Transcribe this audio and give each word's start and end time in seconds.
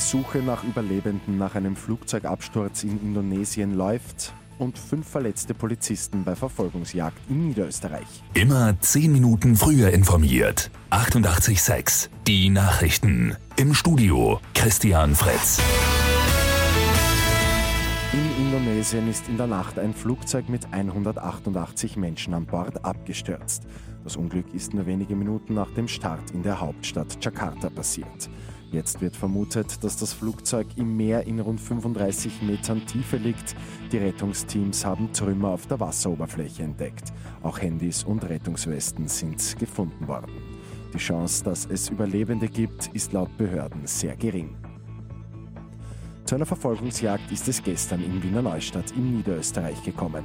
Suche 0.00 0.38
nach 0.38 0.64
Überlebenden 0.64 1.38
nach 1.38 1.54
einem 1.54 1.76
Flugzeugabsturz 1.76 2.84
in 2.84 3.00
Indonesien 3.00 3.74
läuft 3.74 4.32
und 4.58 4.78
fünf 4.78 5.08
verletzte 5.08 5.54
Polizisten 5.54 6.24
bei 6.24 6.36
Verfolgungsjagd 6.36 7.18
in 7.28 7.48
Niederösterreich. 7.48 8.22
Immer 8.34 8.78
zehn 8.80 9.12
Minuten 9.12 9.56
früher 9.56 9.90
informiert. 9.90 10.70
88.6 10.90 12.08
Die 12.26 12.50
Nachrichten. 12.50 13.36
Im 13.56 13.74
Studio 13.74 14.40
Christian 14.54 15.14
Fritz. 15.14 15.60
In 18.12 18.46
Indonesien 18.46 19.08
ist 19.08 19.28
in 19.28 19.36
der 19.36 19.46
Nacht 19.46 19.78
ein 19.78 19.94
Flugzeug 19.94 20.48
mit 20.48 20.72
188 20.72 21.96
Menschen 21.96 22.34
an 22.34 22.44
Bord 22.44 22.84
abgestürzt. 22.84 23.62
Das 24.02 24.16
Unglück 24.16 24.52
ist 24.52 24.74
nur 24.74 24.86
wenige 24.86 25.14
Minuten 25.14 25.54
nach 25.54 25.70
dem 25.72 25.86
Start 25.86 26.30
in 26.32 26.42
der 26.42 26.60
Hauptstadt 26.60 27.24
Jakarta 27.24 27.70
passiert. 27.70 28.28
Jetzt 28.72 29.00
wird 29.00 29.16
vermutet, 29.16 29.82
dass 29.82 29.96
das 29.96 30.12
Flugzeug 30.12 30.66
im 30.76 30.96
Meer 30.96 31.26
in 31.26 31.40
rund 31.40 31.60
35 31.60 32.42
Metern 32.42 32.86
Tiefe 32.86 33.16
liegt. 33.16 33.56
Die 33.90 33.98
Rettungsteams 33.98 34.84
haben 34.84 35.12
Trümmer 35.12 35.48
auf 35.48 35.66
der 35.66 35.80
Wasseroberfläche 35.80 36.62
entdeckt. 36.62 37.12
Auch 37.42 37.60
Handys 37.60 38.04
und 38.04 38.22
Rettungswesten 38.28 39.08
sind 39.08 39.58
gefunden 39.58 40.06
worden. 40.06 40.30
Die 40.94 40.98
Chance, 40.98 41.42
dass 41.42 41.66
es 41.66 41.88
Überlebende 41.88 42.48
gibt, 42.48 42.88
ist 42.94 43.12
laut 43.12 43.36
Behörden 43.36 43.86
sehr 43.86 44.14
gering. 44.14 44.56
Zu 46.30 46.36
einer 46.36 46.46
Verfolgungsjagd 46.46 47.32
ist 47.32 47.48
es 47.48 47.60
gestern 47.60 48.04
in 48.04 48.22
Wiener 48.22 48.40
Neustadt 48.40 48.92
in 48.92 49.16
Niederösterreich 49.16 49.82
gekommen. 49.82 50.22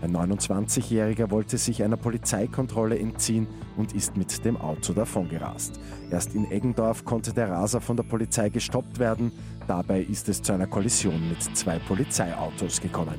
Ein 0.00 0.16
29-Jähriger 0.16 1.32
wollte 1.32 1.58
sich 1.58 1.82
einer 1.82 1.96
Polizeikontrolle 1.96 2.96
entziehen 2.96 3.48
und 3.76 3.92
ist 3.92 4.16
mit 4.16 4.44
dem 4.44 4.56
Auto 4.56 4.92
davongerast. 4.92 5.80
Erst 6.12 6.36
in 6.36 6.48
Eggendorf 6.52 7.04
konnte 7.04 7.32
der 7.32 7.50
Raser 7.50 7.80
von 7.80 7.96
der 7.96 8.04
Polizei 8.04 8.50
gestoppt 8.50 9.00
werden. 9.00 9.32
Dabei 9.66 10.02
ist 10.02 10.28
es 10.28 10.42
zu 10.42 10.52
einer 10.52 10.68
Kollision 10.68 11.28
mit 11.28 11.42
zwei 11.56 11.80
Polizeiautos 11.80 12.80
gekommen. 12.80 13.18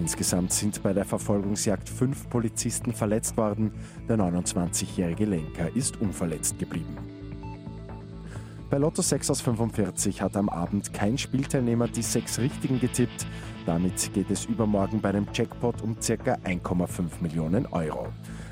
Insgesamt 0.00 0.52
sind 0.52 0.82
bei 0.82 0.92
der 0.92 1.04
Verfolgungsjagd 1.04 1.88
fünf 1.88 2.28
Polizisten 2.28 2.92
verletzt 2.94 3.36
worden. 3.36 3.70
Der 4.08 4.16
29-jährige 4.16 5.24
Lenker 5.24 5.70
ist 5.76 6.00
unverletzt 6.00 6.58
geblieben. 6.58 7.15
Bei 8.68 8.78
Lotto 8.78 9.00
6 9.00 9.30
aus 9.30 9.40
45 9.42 10.22
hat 10.22 10.36
am 10.36 10.48
Abend 10.48 10.92
kein 10.92 11.16
Spielteilnehmer 11.18 11.86
die 11.86 12.02
sechs 12.02 12.40
Richtigen 12.40 12.80
getippt. 12.80 13.24
Damit 13.64 14.12
geht 14.12 14.28
es 14.30 14.44
übermorgen 14.46 15.00
bei 15.00 15.10
einem 15.10 15.28
Jackpot 15.32 15.82
um 15.82 15.94
ca. 15.94 16.34
1,5 16.44 16.88
Millionen 17.20 17.66
Euro. 17.66 18.08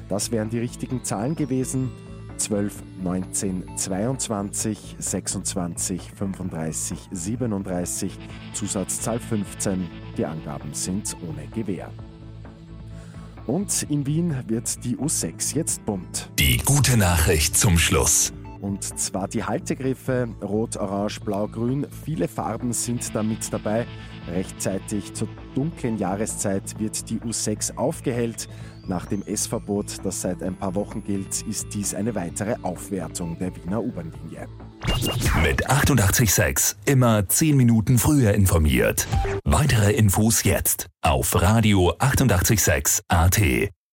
Das 0.09 0.31
wären 0.31 0.51
die 0.51 0.61
richtigen 0.61 1.03
Zahlen 1.03 1.35
gewesen. 1.35 1.91
12, 2.37 2.83
19, 3.03 3.77
22, 3.77 4.97
26, 4.99 6.13
35, 6.17 6.99
37, 7.11 8.19
Zusatzzahl 8.53 9.19
15. 9.19 9.89
Die 10.17 10.27
Angaben 10.27 10.75
sind 10.75 11.17
ohne 11.29 11.49
Gewähr. 11.49 11.91
Und 13.47 13.85
in 13.89 14.07
Wien 14.07 14.37
wird 14.47 14.85
die 14.85 14.97
U6 14.97 15.57
jetzt 15.57 15.85
bunt. 15.85 16.31
Die 16.39 16.59
gute 16.59 16.97
Nachricht 16.97 17.57
zum 17.57 17.79
Schluss. 17.79 18.33
Und 18.65 18.99
zwar 18.99 19.29
die 19.29 19.45
Haltegriffe 19.45 20.27
Rot, 20.43 20.79
Orange, 20.79 21.21
Blau, 21.21 21.47
Grün. 21.49 21.87
Viele 22.03 22.29
Farben 22.29 22.73
sind 22.73 23.15
da 23.15 23.23
mit 23.23 23.53
dabei. 23.53 23.87
Rechtzeitig 24.27 25.13
zur 25.13 25.29
dunklen 25.55 25.99
Jahreszeit 25.99 26.79
wird 26.79 27.11
die 27.11 27.19
U6 27.21 27.77
aufgehellt. 27.77 28.49
Nach 28.87 29.05
dem 29.05 29.23
S-Verbot, 29.23 29.99
das 30.03 30.23
seit 30.23 30.43
ein 30.43 30.57
paar 30.57 30.75
Wochen 30.75 31.05
gilt, 31.05 31.43
ist 31.43 31.75
dies 31.75 31.95
eine 31.95 32.15
weitere 32.15 32.57
Aufwertung 32.63 33.39
der 33.39 33.55
Wiener 33.55 33.83
U-Bahn-Linie. 33.83 34.49
Mit 35.43 35.69
886 35.69 36.79
immer 36.87 37.29
10 37.29 37.59
Minuten 37.59 37.99
früher 37.99 38.33
informiert. 38.33 39.07
Weitere 39.45 39.93
Infos 39.93 40.43
jetzt 40.43 40.87
auf 41.03 41.39
Radio 41.43 41.93
886 41.99 43.03
AT. 43.09 43.41